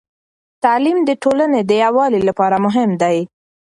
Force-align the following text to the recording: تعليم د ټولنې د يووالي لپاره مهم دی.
تعليم 0.63 0.97
د 1.07 1.11
ټولنې 1.23 1.61
د 1.63 1.71
يووالي 1.83 2.21
لپاره 2.29 2.55
مهم 2.65 2.89
دی. 3.01 3.17